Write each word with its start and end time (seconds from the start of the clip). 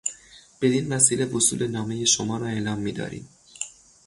بدین 0.61 0.93
وسیله 0.93 1.25
وصول 1.25 1.67
نامهی 1.67 2.05
شما 2.05 2.37
را 2.37 2.47
اعلام 2.47 2.79
میداریم. 2.79 3.29